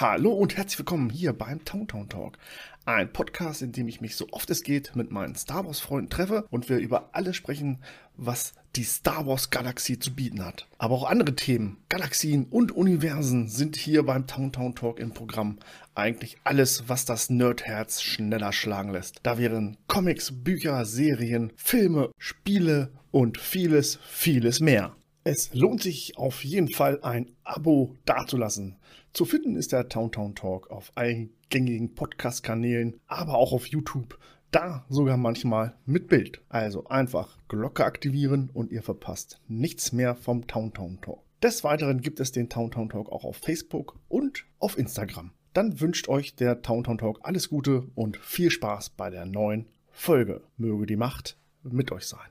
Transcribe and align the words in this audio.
Hallo 0.00 0.32
und 0.32 0.56
herzlich 0.56 0.78
willkommen 0.78 1.10
hier 1.10 1.34
beim 1.34 1.62
Town 1.66 1.86
Town 1.86 2.08
Talk. 2.08 2.38
Ein 2.86 3.12
Podcast, 3.12 3.60
in 3.60 3.72
dem 3.72 3.86
ich 3.86 4.00
mich 4.00 4.16
so 4.16 4.26
oft 4.30 4.48
es 4.48 4.62
geht 4.62 4.96
mit 4.96 5.10
meinen 5.10 5.34
Star 5.34 5.66
Wars 5.66 5.78
Freunden 5.78 6.08
treffe 6.08 6.46
und 6.48 6.70
wir 6.70 6.78
über 6.78 7.10
alles 7.12 7.36
sprechen, 7.36 7.82
was 8.16 8.54
die 8.76 8.84
Star 8.84 9.26
Wars 9.26 9.50
Galaxie 9.50 9.98
zu 9.98 10.14
bieten 10.14 10.42
hat. 10.42 10.66
Aber 10.78 10.94
auch 10.94 11.04
andere 11.04 11.36
Themen, 11.36 11.76
Galaxien 11.90 12.46
und 12.48 12.72
Universen 12.72 13.48
sind 13.48 13.76
hier 13.76 14.02
beim 14.02 14.26
Town 14.26 14.52
Town 14.52 14.74
Talk 14.74 14.98
im 14.98 15.12
Programm. 15.12 15.58
Eigentlich 15.94 16.38
alles, 16.44 16.84
was 16.86 17.04
das 17.04 17.28
Nerdherz 17.28 18.00
schneller 18.00 18.54
schlagen 18.54 18.92
lässt. 18.92 19.20
Da 19.22 19.36
wären 19.36 19.76
Comics, 19.86 20.32
Bücher, 20.32 20.86
Serien, 20.86 21.52
Filme, 21.56 22.10
Spiele 22.16 22.90
und 23.10 23.36
vieles, 23.36 23.98
vieles 24.08 24.60
mehr. 24.60 24.96
Es 25.24 25.52
lohnt 25.52 25.82
sich 25.82 26.16
auf 26.16 26.42
jeden 26.42 26.70
Fall 26.70 27.00
ein 27.02 27.36
Abo 27.44 27.98
dazulassen. 28.06 28.78
Zu 29.12 29.24
finden 29.24 29.56
ist 29.56 29.72
der 29.72 29.88
Towntown 29.88 30.34
Talk 30.34 30.70
auf 30.70 30.92
allen 30.94 31.30
gängigen 31.48 31.94
Podcast-Kanälen, 31.94 33.00
aber 33.06 33.34
auch 33.34 33.52
auf 33.52 33.66
YouTube. 33.66 34.18
Da 34.52 34.84
sogar 34.88 35.16
manchmal 35.16 35.74
mit 35.84 36.08
Bild. 36.08 36.42
Also 36.48 36.86
einfach 36.86 37.36
Glocke 37.48 37.84
aktivieren 37.84 38.50
und 38.52 38.70
ihr 38.70 38.82
verpasst 38.82 39.40
nichts 39.48 39.92
mehr 39.92 40.14
vom 40.14 40.46
Towntown 40.46 41.00
Talk. 41.00 41.20
Des 41.42 41.64
Weiteren 41.64 42.00
gibt 42.02 42.20
es 42.20 42.32
den 42.32 42.48
Towntown 42.48 42.88
Talk 42.88 43.10
auch 43.10 43.24
auf 43.24 43.36
Facebook 43.36 43.98
und 44.08 44.44
auf 44.58 44.78
Instagram. 44.78 45.32
Dann 45.54 45.80
wünscht 45.80 46.08
euch 46.08 46.36
der 46.36 46.62
Towntown 46.62 46.98
Talk 46.98 47.20
alles 47.22 47.48
Gute 47.48 47.88
und 47.94 48.16
viel 48.16 48.50
Spaß 48.50 48.90
bei 48.90 49.10
der 49.10 49.26
neuen 49.26 49.66
Folge. 49.90 50.42
Möge 50.56 50.86
die 50.86 50.96
Macht 50.96 51.36
mit 51.62 51.90
euch 51.90 52.06
sein. 52.06 52.28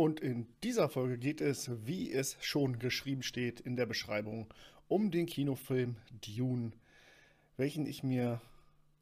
Und 0.00 0.20
in 0.20 0.46
dieser 0.62 0.88
Folge 0.88 1.18
geht 1.18 1.42
es, 1.42 1.70
wie 1.84 2.10
es 2.10 2.38
schon 2.40 2.78
geschrieben 2.78 3.22
steht 3.22 3.60
in 3.60 3.76
der 3.76 3.84
Beschreibung, 3.84 4.46
um 4.88 5.10
den 5.10 5.26
Kinofilm 5.26 5.96
Dune, 6.24 6.72
welchen 7.58 7.84
ich 7.84 8.02
mir 8.02 8.40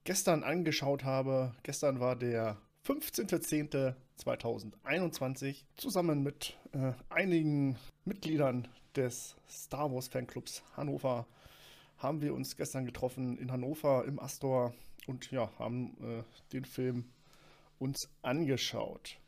gestern 0.02 0.42
angeschaut 0.42 1.04
habe. 1.04 1.54
Gestern 1.62 2.00
war 2.00 2.16
der 2.16 2.60
15.10.2021 2.84 5.66
zusammen 5.76 6.24
mit 6.24 6.58
äh, 6.72 6.94
einigen 7.10 7.76
Mitgliedern 8.04 8.66
des 8.96 9.36
Star 9.48 9.92
Wars 9.92 10.08
Fanclubs 10.08 10.64
Hannover 10.76 11.28
haben 11.98 12.22
wir 12.22 12.34
uns 12.34 12.56
gestern 12.56 12.86
getroffen 12.86 13.38
in 13.38 13.52
Hannover 13.52 14.04
im 14.04 14.18
Astor 14.18 14.74
und 15.06 15.30
ja, 15.30 15.48
haben 15.60 15.96
äh, 16.02 16.24
den 16.52 16.64
Film 16.64 17.04
uns 17.78 18.08
angeschaut. 18.22 19.20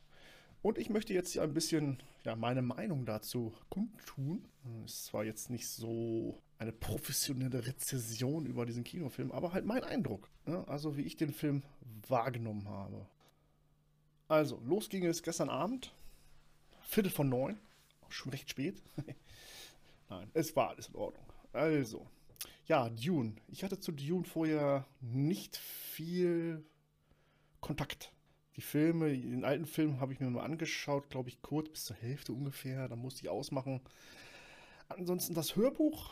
Und 0.62 0.78
ich 0.78 0.90
möchte 0.90 1.14
jetzt 1.14 1.32
hier 1.32 1.42
ein 1.42 1.54
bisschen 1.54 2.02
ja, 2.24 2.36
meine 2.36 2.62
Meinung 2.62 3.06
dazu 3.06 3.54
kundtun. 3.70 4.44
Es 4.84 5.12
war 5.14 5.24
jetzt 5.24 5.48
nicht 5.48 5.66
so 5.66 6.38
eine 6.58 6.72
professionelle 6.72 7.66
Rezession 7.66 8.44
über 8.44 8.66
diesen 8.66 8.84
Kinofilm, 8.84 9.32
aber 9.32 9.52
halt 9.52 9.64
mein 9.64 9.84
Eindruck. 9.84 10.28
Ne? 10.44 10.66
Also 10.68 10.96
wie 10.96 11.02
ich 11.02 11.16
den 11.16 11.32
Film 11.32 11.62
wahrgenommen 12.08 12.68
habe. 12.68 13.06
Also, 14.28 14.60
los 14.64 14.88
ging 14.88 15.04
es 15.06 15.22
gestern 15.22 15.48
Abend. 15.48 15.92
Viertel 16.82 17.10
von 17.10 17.28
neun. 17.28 17.58
Schon 18.08 18.30
recht 18.30 18.50
spät. 18.50 18.80
Nein, 20.08 20.30
es 20.34 20.54
war 20.54 20.70
alles 20.70 20.88
in 20.88 20.94
Ordnung. 20.94 21.24
Also, 21.52 22.06
ja, 22.66 22.88
Dune. 22.90 23.34
Ich 23.48 23.64
hatte 23.64 23.80
zu 23.80 23.90
Dune 23.92 24.24
vorher 24.24 24.86
nicht 25.00 25.56
viel 25.56 26.64
Kontakt 27.60 28.12
die 28.56 28.62
Filme, 28.62 29.16
den 29.16 29.44
alten 29.44 29.66
Film 29.66 30.00
habe 30.00 30.12
ich 30.12 30.20
mir 30.20 30.30
mal 30.30 30.44
angeschaut, 30.44 31.10
glaube 31.10 31.28
ich, 31.28 31.42
kurz 31.42 31.68
bis 31.68 31.84
zur 31.84 31.96
Hälfte 31.96 32.32
ungefähr. 32.32 32.88
Da 32.88 32.96
musste 32.96 33.22
ich 33.22 33.28
ausmachen. 33.28 33.80
Ansonsten 34.88 35.34
das 35.34 35.56
Hörbuch 35.56 36.10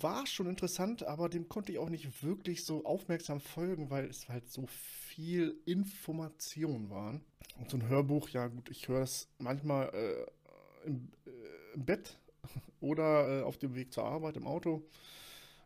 war 0.00 0.26
schon 0.26 0.46
interessant, 0.46 1.02
aber 1.04 1.28
dem 1.28 1.48
konnte 1.48 1.72
ich 1.72 1.78
auch 1.78 1.90
nicht 1.90 2.22
wirklich 2.22 2.64
so 2.64 2.84
aufmerksam 2.84 3.40
folgen, 3.40 3.90
weil 3.90 4.04
es 4.06 4.28
halt 4.28 4.48
so 4.50 4.66
viel 4.66 5.60
Information 5.66 6.88
waren. 6.90 7.24
Und 7.58 7.70
so 7.70 7.76
ein 7.76 7.88
Hörbuch, 7.88 8.28
ja 8.30 8.46
gut, 8.46 8.70
ich 8.70 8.88
höre 8.88 9.02
es 9.02 9.28
manchmal 9.38 9.92
äh, 9.94 10.24
im, 10.86 11.12
äh, 11.26 11.30
im, 11.74 11.84
Bett 11.84 12.18
oder 12.80 13.40
äh, 13.40 13.42
auf 13.42 13.58
dem 13.58 13.74
Weg 13.74 13.92
zur 13.92 14.04
Arbeit 14.04 14.38
im 14.38 14.46
Auto. 14.46 14.88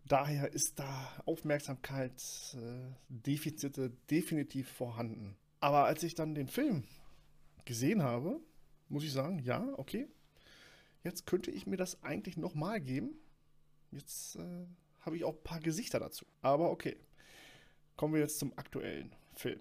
Daher 0.09 0.53
ist 0.53 0.81
da 0.81 1.13
Aufmerksamkeitsdefizite 1.27 3.91
definitiv 4.11 4.69
vorhanden. 4.69 5.37
Aber 5.63 5.85
als 5.85 6.03
ich 6.03 6.15
dann 6.17 6.35
den 6.35 6.49
Film 6.49 6.83
gesehen 7.65 8.03
habe, 8.03 8.41
muss 8.89 9.05
ich 9.05 9.13
sagen, 9.13 9.39
ja, 9.39 9.65
okay, 9.77 10.09
jetzt 11.05 11.25
könnte 11.25 11.53
ich 11.53 11.69
mir 11.69 11.77
das 11.77 12.03
eigentlich 12.03 12.37
nochmal 12.37 12.81
geben. 12.81 13.17
Jetzt 13.93 14.35
äh, 14.37 14.67
habe 15.01 15.17
ich 15.17 15.23
auch 15.23 15.37
ein 15.37 15.45
paar 15.45 15.61
Gesichter 15.61 16.01
dazu. 16.01 16.27
Aber 16.41 16.73
okay, 16.73 16.97
kommen 17.97 18.15
wir 18.15 18.21
jetzt 18.21 18.41
zum 18.41 18.59
aktuellen 18.59 19.15
Film. 19.35 19.61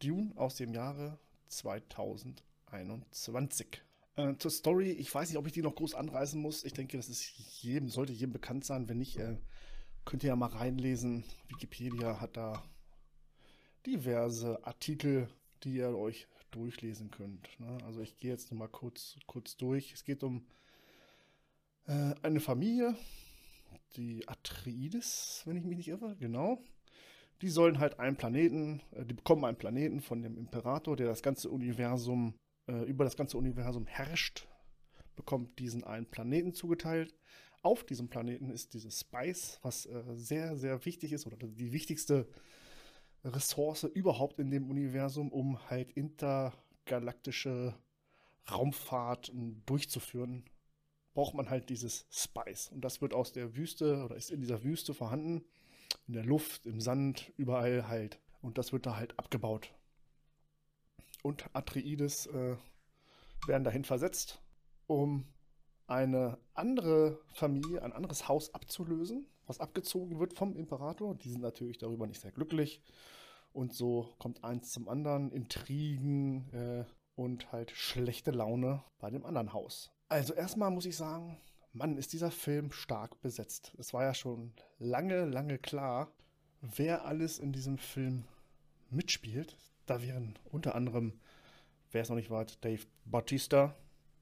Dune 0.00 0.30
aus 0.36 0.54
dem 0.54 0.72
Jahre 0.72 1.18
2021. 1.48 3.82
Äh, 4.14 4.36
zur 4.36 4.52
Story, 4.52 4.92
ich 4.92 5.12
weiß 5.12 5.30
nicht, 5.30 5.38
ob 5.38 5.48
ich 5.48 5.52
die 5.52 5.62
noch 5.62 5.74
groß 5.74 5.94
anreißen 5.94 6.40
muss. 6.40 6.62
Ich 6.62 6.74
denke, 6.74 6.96
das 6.96 7.08
ist 7.08 7.24
jedem, 7.60 7.88
sollte 7.88 8.12
jedem 8.12 8.32
bekannt 8.32 8.64
sein. 8.64 8.88
Wenn 8.88 8.98
nicht, 8.98 9.16
äh, 9.16 9.36
könnt 10.04 10.22
ihr 10.22 10.28
ja 10.28 10.36
mal 10.36 10.50
reinlesen. 10.50 11.24
Wikipedia 11.48 12.20
hat 12.20 12.36
da 12.36 12.62
diverse 13.86 14.64
Artikel, 14.64 15.28
die 15.62 15.76
ihr 15.76 15.96
euch 15.96 16.26
durchlesen 16.50 17.10
könnt. 17.10 17.48
Ne? 17.58 17.78
Also 17.84 18.00
ich 18.00 18.16
gehe 18.16 18.30
jetzt 18.30 18.50
nochmal 18.50 18.68
kurz, 18.68 19.16
kurz 19.26 19.56
durch. 19.56 19.92
Es 19.92 20.04
geht 20.04 20.22
um 20.22 20.46
äh, 21.86 22.14
eine 22.22 22.40
Familie, 22.40 22.96
die 23.96 24.26
Atreides, 24.28 25.42
wenn 25.44 25.56
ich 25.56 25.64
mich 25.64 25.76
nicht 25.76 25.88
irre, 25.88 26.16
genau. 26.16 26.62
Die 27.42 27.48
sollen 27.48 27.78
halt 27.78 27.98
einen 27.98 28.16
Planeten, 28.16 28.80
äh, 28.92 29.04
die 29.04 29.14
bekommen 29.14 29.44
einen 29.44 29.58
Planeten 29.58 30.00
von 30.00 30.22
dem 30.22 30.36
Imperator, 30.36 30.96
der 30.96 31.06
das 31.06 31.22
ganze 31.22 31.50
Universum, 31.50 32.34
äh, 32.68 32.84
über 32.84 33.04
das 33.04 33.16
ganze 33.16 33.36
Universum 33.36 33.86
herrscht, 33.86 34.46
bekommt 35.16 35.58
diesen 35.58 35.84
einen 35.84 36.06
Planeten 36.06 36.54
zugeteilt. 36.54 37.14
Auf 37.62 37.84
diesem 37.84 38.08
Planeten 38.08 38.50
ist 38.50 38.74
dieses 38.74 39.00
Spice, 39.00 39.58
was 39.62 39.86
äh, 39.86 40.02
sehr, 40.14 40.56
sehr 40.56 40.84
wichtig 40.84 41.12
ist, 41.12 41.26
oder 41.26 41.36
die 41.36 41.72
wichtigste 41.72 42.28
Ressource 43.24 43.84
überhaupt 43.84 44.38
in 44.38 44.50
dem 44.50 44.70
Universum, 44.70 45.32
um 45.32 45.58
halt 45.70 45.92
intergalaktische 45.92 47.74
Raumfahrt 48.50 49.32
durchzuführen, 49.66 50.44
braucht 51.14 51.34
man 51.34 51.48
halt 51.48 51.70
dieses 51.70 52.06
Spice. 52.10 52.68
Und 52.68 52.82
das 52.82 53.00
wird 53.00 53.14
aus 53.14 53.32
der 53.32 53.56
Wüste 53.56 54.04
oder 54.04 54.16
ist 54.16 54.30
in 54.30 54.40
dieser 54.40 54.62
Wüste 54.62 54.92
vorhanden, 54.92 55.44
in 56.06 56.14
der 56.14 56.24
Luft, 56.24 56.66
im 56.66 56.80
Sand, 56.80 57.32
überall 57.36 57.88
halt. 57.88 58.18
Und 58.42 58.58
das 58.58 58.72
wird 58.72 58.84
da 58.84 58.96
halt 58.96 59.18
abgebaut. 59.18 59.72
Und 61.22 61.48
Atreides 61.54 62.26
äh, 62.26 62.56
werden 63.46 63.64
dahin 63.64 63.84
versetzt, 63.84 64.42
um 64.86 65.24
eine 65.86 66.38
andere 66.52 67.20
Familie, 67.32 67.82
ein 67.82 67.92
anderes 67.92 68.28
Haus 68.28 68.52
abzulösen, 68.52 69.26
was 69.46 69.60
abgezogen 69.60 70.18
wird 70.18 70.32
vom 70.34 70.56
Imperator. 70.56 71.14
Die 71.14 71.30
sind 71.30 71.42
natürlich 71.42 71.78
darüber 71.78 72.06
nicht 72.06 72.20
sehr 72.20 72.32
glücklich. 72.32 72.80
Und 73.52 73.72
so 73.72 74.14
kommt 74.18 74.42
eins 74.42 74.72
zum 74.72 74.88
anderen, 74.88 75.30
Intrigen 75.30 76.52
äh, 76.52 76.84
und 77.14 77.52
halt 77.52 77.70
schlechte 77.70 78.32
Laune 78.32 78.82
bei 78.98 79.10
dem 79.10 79.24
anderen 79.24 79.52
Haus. 79.52 79.92
Also 80.08 80.34
erstmal 80.34 80.70
muss 80.70 80.86
ich 80.86 80.96
sagen, 80.96 81.38
Mann, 81.72 81.96
ist 81.96 82.12
dieser 82.12 82.30
Film 82.30 82.72
stark 82.72 83.20
besetzt. 83.20 83.74
Es 83.78 83.92
war 83.92 84.04
ja 84.04 84.14
schon 84.14 84.52
lange, 84.78 85.24
lange 85.24 85.58
klar, 85.58 86.12
wer 86.60 87.04
alles 87.04 87.38
in 87.38 87.52
diesem 87.52 87.78
Film 87.78 88.24
mitspielt. 88.90 89.56
Da 89.86 90.02
wären 90.02 90.38
unter 90.50 90.74
anderem, 90.74 91.20
wer 91.90 92.02
es 92.02 92.08
noch 92.08 92.16
nicht 92.16 92.30
weiß, 92.30 92.60
Dave 92.60 92.86
Bautista 93.04 93.74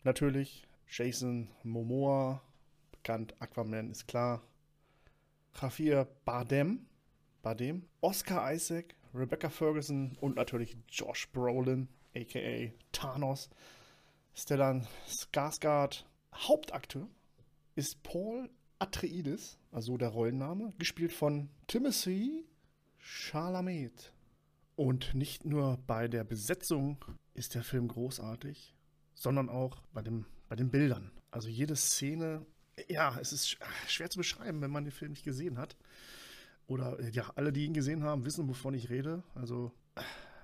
natürlich, 0.03 0.67
Jason 0.89 1.49
Momoa, 1.63 2.43
bekannt 2.91 3.35
Aquaman 3.41 3.91
ist 3.91 4.09
klar, 4.09 4.43
Javier 5.61 6.07
Bardem, 6.25 6.87
Bardem, 7.43 7.85
Oscar 8.01 8.53
Isaac, 8.53 8.95
Rebecca 9.15 9.51
Ferguson 9.51 10.17
und 10.21 10.37
natürlich 10.37 10.77
Josh 10.89 11.31
Brolin, 11.33 11.89
aka 12.15 12.73
Thanos, 12.93 13.51
Stellan 14.35 14.87
Skarsgård. 15.07 16.05
Hauptakteur 16.35 17.09
ist 17.75 18.03
Paul 18.03 18.49
Atreides, 18.79 19.59
also 19.71 19.97
der 19.97 20.09
Rollenname, 20.09 20.73
gespielt 20.79 21.13
von 21.13 21.51
Timothy 21.67 22.47
Chalamet. 22.99 24.13
Und 24.77 25.15
nicht 25.15 25.45
nur 25.45 25.79
bei 25.87 26.09
der 26.09 26.25
Besetzung 26.25 27.05
ist 27.35 27.55
der 27.55 27.63
Film 27.63 27.89
großartig, 27.89 28.75
sondern 29.15 29.49
auch 29.49 29.83
bei, 29.93 30.03
dem, 30.03 30.25
bei 30.49 30.57
den 30.57 30.71
Bildern. 30.71 31.13
Also 31.31 31.49
jede 31.49 31.77
Szene, 31.77 32.47
ja, 32.89 33.19
es 33.21 33.33
ist 33.33 33.59
schwer 33.89 34.11
zu 34.11 34.19
beschreiben, 34.19 34.61
wenn 34.61 34.71
man 34.71 34.85
den 34.85 34.93
Film 34.93 35.13
nicht 35.13 35.25
gesehen 35.25 35.59
hat 35.59 35.77
oder 36.67 36.99
äh, 36.99 37.11
ja, 37.11 37.31
alle, 37.35 37.53
die 37.53 37.65
ihn 37.65 37.75
gesehen 37.75 38.03
haben, 38.03 38.25
wissen, 38.25 38.49
wovon 38.49 38.75
ich 38.75 38.91
rede. 38.91 39.23
Also 39.35 39.73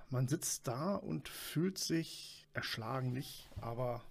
man 0.09 0.27
sitzt 0.27 0.67
da 0.67 0.95
und 0.95 1.29
fühlt 1.29 1.77
sich 1.77 2.47
erschlagen 2.53 3.11
nicht, 3.13 3.49
aber 3.61 4.03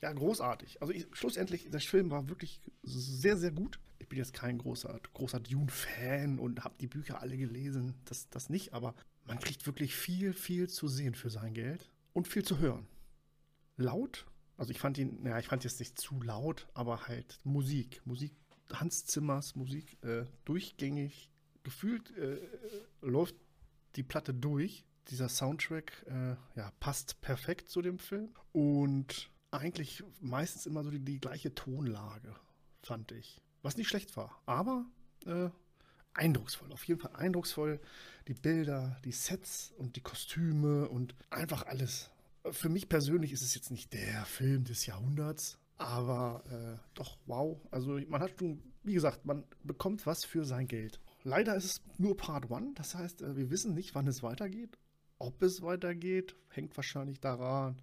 ja, 0.00 0.12
großartig. 0.12 0.82
Also 0.82 0.92
ich, 0.92 1.06
schlussendlich, 1.12 1.70
der 1.70 1.80
Film 1.80 2.10
war 2.10 2.28
wirklich 2.28 2.60
sehr, 2.82 3.36
sehr 3.36 3.50
gut. 3.50 3.78
Ich 3.98 4.08
bin 4.08 4.18
jetzt 4.18 4.34
kein 4.34 4.58
großer, 4.58 5.00
großer 5.14 5.40
Dune-Fan 5.40 6.38
und 6.38 6.62
habe 6.62 6.74
die 6.78 6.86
Bücher 6.86 7.20
alle 7.20 7.38
gelesen. 7.38 7.94
Das, 8.04 8.28
das 8.28 8.50
nicht, 8.50 8.74
aber 8.74 8.94
man 9.24 9.38
kriegt 9.38 9.64
wirklich 9.66 9.94
viel, 9.94 10.34
viel 10.34 10.68
zu 10.68 10.88
sehen 10.88 11.14
für 11.14 11.30
sein 11.30 11.54
Geld 11.54 11.90
und 12.12 12.28
viel 12.28 12.42
zu 12.42 12.58
hören. 12.58 12.86
Laut, 13.76 14.26
also 14.56 14.70
ich 14.70 14.78
fand 14.78 14.98
ihn, 14.98 15.22
naja, 15.22 15.38
ich 15.38 15.48
fand 15.48 15.64
jetzt 15.64 15.80
nicht 15.80 15.98
zu 15.98 16.20
laut, 16.22 16.68
aber 16.74 17.06
halt 17.06 17.40
Musik. 17.44 18.02
Musik, 18.04 18.32
Hans 18.72 19.04
Zimmers 19.04 19.56
Musik, 19.56 20.02
äh, 20.02 20.24
durchgängig. 20.44 21.30
Gefühlt 21.62 22.16
äh, 22.16 22.38
läuft 23.00 23.34
die 23.96 24.02
Platte 24.02 24.34
durch. 24.34 24.84
Dieser 25.08 25.28
Soundtrack 25.28 26.04
äh, 26.06 26.36
ja, 26.58 26.72
passt 26.80 27.20
perfekt 27.20 27.68
zu 27.68 27.82
dem 27.82 27.98
Film. 27.98 28.34
Und 28.52 29.30
eigentlich 29.50 30.02
meistens 30.20 30.66
immer 30.66 30.82
so 30.82 30.90
die, 30.90 31.00
die 31.00 31.20
gleiche 31.20 31.54
Tonlage, 31.54 32.34
fand 32.82 33.12
ich. 33.12 33.40
Was 33.62 33.76
nicht 33.76 33.88
schlecht 33.88 34.16
war, 34.16 34.42
aber 34.46 34.84
äh, 35.26 35.48
eindrucksvoll, 36.12 36.72
auf 36.72 36.84
jeden 36.84 37.00
Fall 37.00 37.14
eindrucksvoll. 37.16 37.80
Die 38.28 38.34
Bilder, 38.34 38.96
die 39.04 39.12
Sets 39.12 39.72
und 39.76 39.96
die 39.96 40.00
Kostüme 40.00 40.88
und 40.88 41.14
einfach 41.30 41.66
alles. 41.66 42.10
Für 42.50 42.68
mich 42.68 42.88
persönlich 42.88 43.32
ist 43.32 43.42
es 43.42 43.54
jetzt 43.54 43.70
nicht 43.70 43.92
der 43.92 44.24
Film 44.26 44.64
des 44.64 44.86
Jahrhunderts, 44.86 45.58
aber 45.78 46.42
äh, 46.50 46.78
doch, 46.94 47.16
wow. 47.26 47.58
Also 47.70 47.98
man 48.08 48.20
hat 48.20 48.38
schon, 48.38 48.62
wie 48.82 48.94
gesagt, 48.94 49.24
man 49.24 49.44
bekommt 49.62 50.06
was 50.06 50.24
für 50.24 50.44
sein 50.44 50.66
Geld. 50.66 51.00
Leider 51.22 51.56
ist 51.56 51.64
es 51.64 51.82
nur 51.96 52.16
Part 52.16 52.50
1, 52.50 52.74
das 52.74 52.94
heißt, 52.94 53.22
äh, 53.22 53.36
wir 53.36 53.50
wissen 53.50 53.74
nicht, 53.74 53.94
wann 53.94 54.06
es 54.06 54.22
weitergeht. 54.22 54.78
Ob 55.18 55.42
es 55.42 55.62
weitergeht, 55.62 56.36
hängt 56.50 56.76
wahrscheinlich 56.76 57.18
daran, 57.18 57.80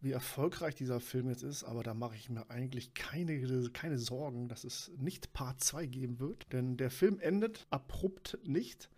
wie 0.00 0.12
erfolgreich 0.12 0.74
dieser 0.74 0.98
Film 0.98 1.28
jetzt 1.28 1.42
ist, 1.42 1.62
aber 1.62 1.82
da 1.82 1.94
mache 1.94 2.16
ich 2.16 2.30
mir 2.30 2.50
eigentlich 2.50 2.94
keine, 2.94 3.70
keine 3.70 3.98
Sorgen, 3.98 4.48
dass 4.48 4.64
es 4.64 4.90
nicht 4.96 5.32
Part 5.32 5.62
2 5.62 5.86
geben 5.86 6.18
wird. 6.18 6.52
Denn 6.52 6.76
der 6.76 6.90
Film 6.90 7.20
endet 7.20 7.66
abrupt 7.70 8.38
nicht. 8.44 8.88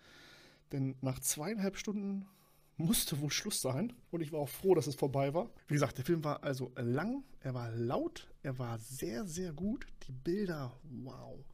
Denn 0.73 0.95
nach 1.03 1.21
zweieinhalb 1.21 1.77
Stunden 1.77 2.27
musste 2.77 3.21
wohl 3.21 3.31
Schluss 3.31 3.61
sein. 3.61 3.93
Und 4.11 4.21
ich 4.21 4.33
war 4.33 4.41
auch 4.41 4.49
froh, 4.49 4.75
dass 4.75 4.87
es 4.87 4.95
vorbei 4.95 5.35
war. 5.35 5.51
Wie 5.69 5.75
gesagt, 5.75 5.99
der 5.99 6.05
Film 6.05 6.25
war 6.25 6.43
also 6.43 6.73
lang, 6.77 7.25
er 7.41 7.55
war 7.55 7.71
laut, 7.71 8.29
er 8.43 8.59
war 8.59 8.79
sehr, 8.79 9.25
sehr 9.27 9.53
gut. 9.53 9.87
Die 10.07 10.13
Bilder, 10.13 10.79
wow. 10.83 11.45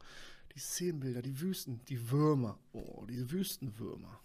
Die 0.55 0.59
Szenenbilder, 0.59 1.21
die 1.21 1.39
Wüsten, 1.39 1.81
die 1.85 2.11
Würmer, 2.11 2.59
oh, 2.73 3.05
diese 3.05 3.31
Wüstenwürmer. 3.31 4.19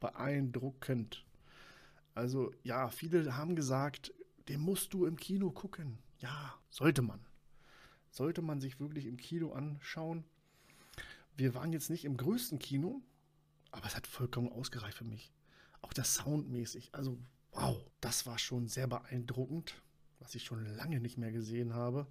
Beeindruckend. 0.00 1.24
Also 2.14 2.52
ja, 2.62 2.88
viele 2.88 3.36
haben 3.36 3.54
gesagt, 3.54 4.14
den 4.48 4.60
musst 4.60 4.94
du 4.94 5.04
im 5.06 5.16
Kino 5.16 5.50
gucken. 5.50 5.98
Ja, 6.20 6.54
sollte 6.70 7.02
man. 7.02 7.20
Sollte 8.10 8.42
man 8.42 8.60
sich 8.60 8.80
wirklich 8.80 9.06
im 9.06 9.18
Kino 9.18 9.52
anschauen. 9.52 10.24
Wir 11.36 11.54
waren 11.54 11.72
jetzt 11.72 11.90
nicht 11.90 12.04
im 12.04 12.16
größten 12.16 12.58
Kino, 12.58 13.02
aber 13.70 13.86
es 13.86 13.94
hat 13.94 14.06
vollkommen 14.06 14.50
ausgereicht 14.50 14.96
für 14.96 15.04
mich. 15.04 15.30
Auch 15.82 15.92
das 15.92 16.16
Soundmäßig. 16.16 16.90
Also, 16.92 17.18
wow, 17.52 17.76
das 18.00 18.26
war 18.26 18.38
schon 18.38 18.68
sehr 18.68 18.86
beeindruckend, 18.86 19.74
was 20.20 20.34
ich 20.34 20.44
schon 20.44 20.64
lange 20.76 21.00
nicht 21.00 21.18
mehr 21.18 21.32
gesehen 21.32 21.74
habe. 21.74 22.06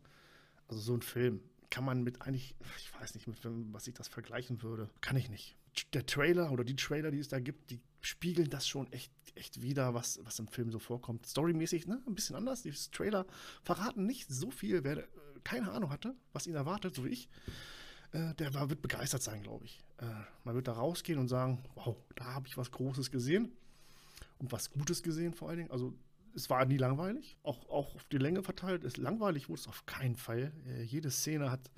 Also, 0.68 0.82
so 0.82 0.94
ein 0.94 1.02
Film 1.02 1.42
kann 1.70 1.84
man 1.84 2.04
mit 2.04 2.22
eigentlich, 2.22 2.56
ich 2.78 2.94
weiß 3.00 3.16
nicht, 3.16 3.28
mit 3.28 3.40
was 3.44 3.88
ich 3.88 3.94
das 3.94 4.08
vergleichen 4.08 4.62
würde. 4.62 4.90
Kann 5.02 5.18
ich 5.18 5.30
nicht. 5.30 5.56
Der 5.94 6.06
Trailer 6.06 6.52
oder 6.52 6.64
die 6.64 6.76
Trailer, 6.76 7.12
die 7.12 7.20
es 7.20 7.28
da 7.28 7.40
gibt, 7.40 7.70
die 7.70 7.80
spiegeln 8.02 8.50
das 8.50 8.68
schon 8.68 8.92
echt, 8.92 9.12
echt 9.36 9.62
wieder, 9.62 9.94
was, 9.94 10.20
was 10.24 10.40
im 10.40 10.48
Film 10.48 10.72
so 10.72 10.80
vorkommt. 10.80 11.26
Storymäßig, 11.26 11.88
ne? 11.88 12.02
Ein 12.08 12.16
bisschen 12.16 12.36
anders. 12.36 12.64
Die 12.64 12.72
Trailer 12.72 13.26
verraten 13.64 14.06
nicht 14.06 14.28
so 14.30 14.50
viel. 14.50 14.84
Wer 14.84 14.98
äh, 14.98 15.08
keine 15.44 15.72
Ahnung 15.72 15.90
hatte, 15.90 16.16
was 16.34 16.48
ihn 16.48 16.56
erwartet, 16.56 16.96
so 16.96 17.06
wie 17.06 17.10
ich, 17.10 17.30
äh, 18.12 18.34
der 18.36 18.54
war, 18.54 18.70
wird 18.70 18.82
begeistert 18.82 19.22
sein, 19.22 19.44
glaube 19.44 19.66
ich. 19.66 19.84
Äh, 20.00 20.06
man 20.44 20.56
wird 20.56 20.68
da 20.68 20.74
rausgehen 20.74 21.20
und 21.20 21.28
sagen, 21.28 21.64
wow, 21.76 21.96
da 22.16 22.26
habe 22.26 22.48
ich 22.48 22.58
was 22.58 22.72
Großes 22.72 23.12
gesehen. 23.12 23.52
Und 24.38 24.52
was 24.52 24.70
Gutes 24.70 25.02
gesehen 25.02 25.34
vor 25.34 25.50
allen 25.50 25.58
Dingen. 25.58 25.72
Also 25.72 25.94
es 26.36 26.50
war 26.50 26.64
nie 26.66 26.78
langweilig, 26.78 27.38
auch, 27.42 27.68
auch 27.70 27.96
auf 27.96 28.04
die 28.12 28.20
Länge 28.20 28.44
verteilt. 28.44 28.84
Ist 28.84 28.98
langweilig 28.98 29.50
wurde 29.50 29.62
es 29.62 29.68
auf 29.68 29.86
keinen 29.86 30.16
Fall. 30.16 30.52
Äh, 30.68 30.84
jede 30.84 31.10
Szene 31.10 31.52
hat 31.52 31.72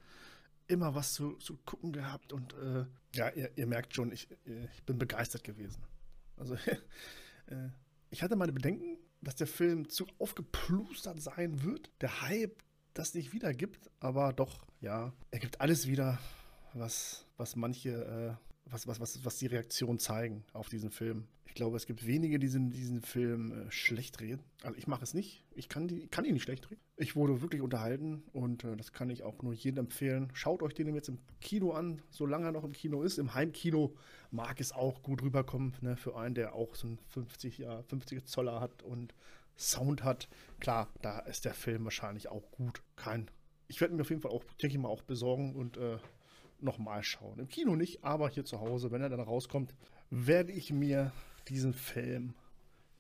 immer 0.68 0.94
was 0.94 1.14
zu, 1.14 1.34
zu 1.38 1.58
gucken 1.66 1.94
gehabt 1.94 2.32
und 2.32 2.54
äh, 2.54 2.86
ja, 3.16 3.30
ihr, 3.30 3.50
ihr, 3.56 3.66
merkt 3.66 3.96
schon, 3.96 4.12
ich, 4.12 4.28
ich 4.46 4.84
bin 4.84 5.00
begeistert 5.00 5.44
gewesen. 5.44 5.82
Also, 6.38 6.54
äh, 7.48 7.70
ich 8.12 8.22
hatte 8.22 8.36
meine 8.36 8.54
Bedenken, 8.54 8.98
dass 9.22 9.36
der 9.36 9.48
Film 9.48 9.90
zu 9.90 10.06
aufgeplustert 10.20 11.22
sein 11.22 11.64
wird. 11.64 11.90
Der 12.02 12.22
Hype 12.22 12.62
das 12.94 13.14
nicht 13.14 13.34
wiedergibt, 13.34 13.90
aber 14.00 14.34
doch, 14.34 14.66
ja, 14.82 15.14
er 15.32 15.40
gibt 15.40 15.62
alles 15.62 15.88
wieder, 15.88 16.20
was, 16.74 17.26
was 17.38 17.56
manche, 17.56 17.90
äh, 17.90 18.72
was, 18.72 18.88
was, 18.88 19.00
was, 19.00 19.24
was 19.26 19.38
die 19.38 19.48
Reaktionen 19.48 20.00
zeigen 20.00 20.44
auf 20.54 20.70
diesen 20.70 20.92
Film. 20.92 21.28
Ich 21.50 21.56
glaube, 21.56 21.78
es 21.78 21.88
gibt 21.88 22.06
wenige, 22.06 22.38
die 22.38 22.46
diesen, 22.46 22.70
diesen 22.70 23.02
Film 23.02 23.52
äh, 23.52 23.72
schlecht 23.72 24.22
reden. 24.22 24.44
Also 24.62 24.78
ich 24.78 24.86
mache 24.86 25.04
es 25.04 25.16
nicht. 25.16 25.44
Ich 25.56 25.68
kann, 25.68 25.88
die, 25.88 26.08
kann 26.08 26.24
ihn 26.24 26.34
nicht 26.34 26.44
schlecht 26.44 26.70
reden. 26.70 26.80
Ich 26.96 27.16
wurde 27.16 27.42
wirklich 27.42 27.64
unterhalten 27.64 28.24
und 28.34 28.64
äh, 28.64 28.78
das 28.78 28.94
kann 28.94 29.10
ich 29.10 29.24
auch 29.24 29.42
nur 29.42 29.54
jedem 29.54 29.86
empfehlen. 29.86 30.30
Schaut 30.34 30.62
euch 30.62 30.76
den 30.76 30.94
jetzt 30.94 31.10
im 31.10 31.18
Kino 31.42 31.72
an, 31.72 32.04
solange 32.12 32.46
er 32.46 32.52
noch 32.52 32.64
im 32.64 32.72
Kino 32.72 33.02
ist. 33.02 33.18
Im 33.18 33.34
Heimkino 33.34 33.96
mag 34.30 34.62
es 34.62 34.72
auch 34.72 35.02
gut 35.02 35.24
rüberkommen, 35.24 35.76
ne, 35.82 35.98
für 35.98 36.16
einen, 36.18 36.36
der 36.36 36.54
auch 36.54 36.76
so 36.76 36.88
einen 36.88 37.00
50, 37.08 37.58
ja, 37.58 37.82
50 37.82 38.26
Zoller 38.26 38.60
hat 38.60 38.84
und 38.84 39.16
Sound 39.58 40.04
hat. 40.04 40.30
Klar, 40.60 40.88
da 41.02 41.20
ist 41.20 41.46
der 41.46 41.56
Film 41.56 41.84
wahrscheinlich 41.84 42.30
auch 42.30 42.52
gut. 42.52 42.84
Kein. 42.96 43.30
Ich 43.68 43.82
werde 43.82 43.96
mir 43.96 44.02
auf 44.02 44.10
jeden 44.10 44.22
Fall 44.22 44.32
auch, 44.32 44.44
denke 44.62 44.76
ich 44.76 44.82
mal, 44.82 44.88
auch 44.88 45.02
besorgen 45.02 45.56
und 45.56 45.78
äh, 45.78 45.98
nochmal 46.64 47.04
schauen. 47.04 47.40
Im 47.40 47.48
Kino 47.48 47.76
nicht, 47.76 48.04
aber 48.04 48.30
hier 48.30 48.46
zu 48.46 48.60
Hause, 48.60 48.92
wenn 48.92 49.02
er 49.02 49.10
dann 49.10 49.20
rauskommt, 49.20 49.74
werde 50.10 50.52
ich 50.52 50.72
mir 50.72 51.12
diesen 51.48 51.74
Film 51.74 52.34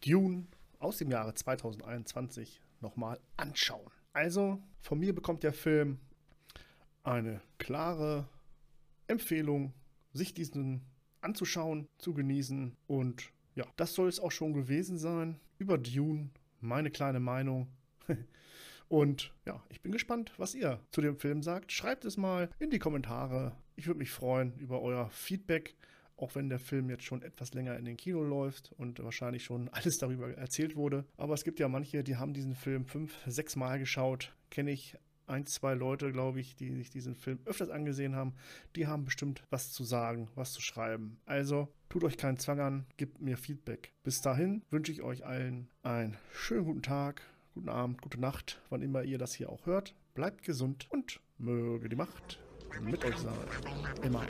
Dune 0.06 0.46
aus 0.80 0.98
dem 0.98 1.12
Jahre 1.12 1.34
2021 1.34 2.62
nochmal 2.82 3.20
anschauen. 3.38 3.92
Also 4.14 4.62
von 4.82 5.00
mir 5.00 5.14
bekommt 5.14 5.44
der 5.44 5.54
Film 5.54 6.00
eine 7.04 7.42
klare 7.58 8.28
Empfehlung, 9.08 9.74
sich 10.14 10.34
diesen 10.34 10.82
anzuschauen, 11.22 11.88
zu 11.98 12.14
genießen. 12.14 12.76
Und 12.88 13.32
ja, 13.56 13.66
das 13.76 13.94
soll 13.94 14.08
es 14.08 14.20
auch 14.20 14.32
schon 14.32 14.54
gewesen 14.54 14.98
sein 14.98 15.40
über 15.58 15.78
Dune, 15.78 16.30
meine 16.62 16.92
kleine 16.92 17.20
Meinung. 17.20 17.68
Und 18.90 19.32
ja, 19.46 19.64
ich 19.70 19.82
bin 19.82 19.92
gespannt, 19.92 20.34
was 20.38 20.56
ihr 20.56 20.82
zu 20.92 21.00
dem 21.00 21.16
Film 21.16 21.42
sagt. 21.42 21.72
Schreibt 21.72 22.04
es 22.04 22.18
mal 22.18 22.50
in 22.60 22.70
die 22.70 22.80
Kommentare. 22.80 23.56
Ich 23.76 23.88
würde 23.88 24.00
mich 24.00 24.12
freuen 24.12 24.54
über 24.58 24.82
euer 24.82 25.10
Feedback 25.10 25.76
auch 26.22 26.36
wenn 26.36 26.50
der 26.50 26.60
Film 26.60 26.90
jetzt 26.90 27.04
schon 27.04 27.22
etwas 27.22 27.54
länger 27.54 27.78
in 27.78 27.86
den 27.86 27.98
Kino 27.98 28.24
läuft 28.24 28.74
und 28.78 29.02
wahrscheinlich 29.04 29.44
schon 29.44 29.70
alles 29.74 29.98
darüber 29.98 30.30
erzählt 30.38 30.76
wurde. 30.76 31.06
Aber 31.18 31.34
es 31.34 31.44
gibt 31.44 31.60
ja 31.60 31.68
manche, 31.68 32.04
die 32.04 32.18
haben 32.18 32.34
diesen 32.34 32.56
Film 32.56 32.86
fünf, 32.86 33.16
sechs 33.26 33.56
Mal 33.56 33.80
geschaut. 33.80 34.34
Kenne 34.50 34.72
ich 34.72 34.98
ein, 35.28 35.46
zwei 35.46 35.76
Leute, 35.76 36.12
glaube 36.12 36.40
ich, 36.40 36.56
die 36.56 36.72
sich 36.72 36.90
diesen 36.90 37.16
Film 37.16 37.40
öfters 37.46 37.70
angesehen 37.70 38.16
haben. 38.16 38.34
Die 38.76 38.88
haben 38.88 39.06
bestimmt 39.06 39.44
was 39.52 39.72
zu 39.72 39.84
sagen, 39.84 40.28
was 40.36 40.54
zu 40.54 40.62
schreiben. 40.62 41.20
Also 41.26 41.70
tut 41.88 42.04
euch 42.04 42.18
keinen 42.18 42.38
Zwang 42.38 42.60
an, 42.60 42.86
gebt 42.98 43.22
mir 43.22 43.38
Feedback. 43.38 43.94
Bis 44.04 44.22
dahin 44.22 44.64
wünsche 44.72 44.92
ich 44.92 45.04
euch 45.04 45.26
allen 45.26 45.70
einen 45.84 46.18
schönen 46.34 46.66
guten 46.66 46.82
Tag, 46.82 47.22
guten 47.60 47.70
Abend, 47.70 48.02
gute 48.02 48.22
Nacht, 48.22 48.62
wann 48.70 48.82
immer 48.82 49.04
ihr 49.04 49.18
das 49.18 49.34
hier 49.34 49.50
auch 49.50 49.66
hört. 49.66 49.94
Bleibt 50.14 50.44
gesund 50.44 50.88
und 50.92 51.20
möge 51.38 51.90
die 51.90 51.98
Macht 51.98 52.40
mit 52.80 53.04
euch 53.04 53.18
sein. 53.18 53.34
Immer. 54.02 54.22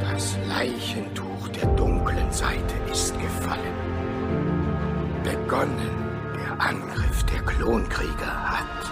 Das 0.00 0.38
Leichentuch 0.48 1.48
der 1.48 1.66
dunklen 1.76 2.32
Seite 2.32 2.74
ist 2.90 3.12
gefallen. 3.20 3.74
Begonnen 5.22 6.32
der 6.34 6.58
Angriff 6.58 7.22
der 7.24 7.42
Klonkrieger 7.42 8.50
hat. 8.50 8.90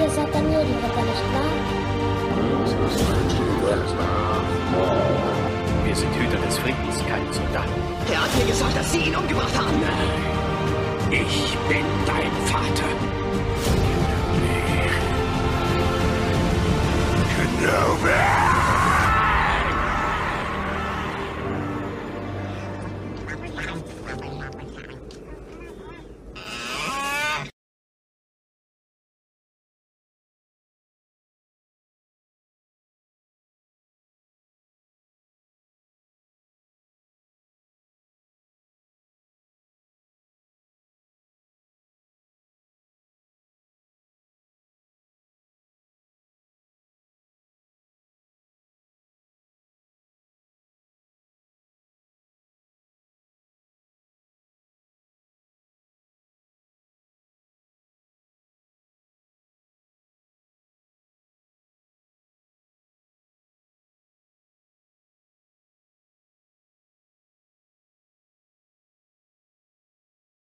Ihr 0.00 0.10
seid 0.10 0.34
der 0.34 0.42
Nebenritter, 0.42 1.02
nicht 1.02 1.32
wahr? 1.32 1.86
Wir 5.86 5.94
sind 5.94 6.12
Hüter 6.16 6.38
des 6.38 6.58
Friedens, 6.58 6.98
keine 7.08 7.32
Soldaten. 7.32 7.70
Er 8.10 8.20
hat 8.20 8.36
mir 8.36 8.46
gesagt, 8.46 8.76
dass 8.76 8.92
Sie 8.92 8.98
ihn 8.98 9.14
umgebracht 9.14 9.56
haben. 9.56 9.80
Ich 11.12 11.56
bin 11.68 11.84
dein 12.04 12.32
Vater. 12.46 12.95